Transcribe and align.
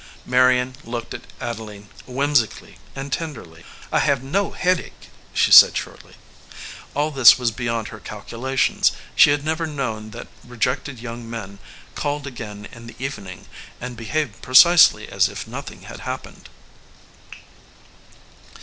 Marion 0.25 0.75
looked 0.83 1.13
at 1.13 1.27
Adeline 1.39 1.87
whimsically 2.07 2.79
and 2.95 3.13
ten 3.13 3.35
derly. 3.35 3.63
"I 3.91 3.99
have 3.99 4.23
no 4.23 4.49
headache," 4.49 5.11
she 5.31 5.51
said 5.51 5.77
shortly. 5.77 6.15
All 6.95 7.11
this 7.11 7.37
was 7.37 7.51
beyond 7.51 7.89
her 7.89 7.99
calculations. 7.99 8.93
She 9.15 9.29
had 9.29 9.45
never 9.45 9.67
known 9.67 10.09
that 10.09 10.27
rejected 10.43 10.97
young 10.99 11.29
men 11.29 11.59
called 11.93 12.25
again 12.25 12.67
in 12.71 12.87
the 12.87 12.95
even 12.97 13.27
ing, 13.27 13.45
and 13.79 13.95
behaved 13.95 14.41
precisely 14.41 15.07
as 15.07 15.29
if 15.29 15.45
nothing 15.47 15.83
had 15.83 15.99
hap 15.99 16.23
pened. 16.23 16.45